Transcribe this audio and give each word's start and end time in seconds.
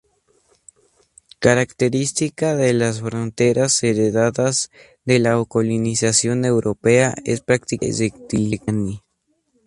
Característica 1.37 2.55
de 2.55 2.73
las 2.73 3.01
fronteras 3.01 3.83
heredadas 3.83 4.71
de 5.05 5.19
la 5.19 5.45
colonización 5.47 6.43
europea, 6.43 7.13
es 7.23 7.41
prácticamente 7.41 8.05
rectilínea. 8.09 9.03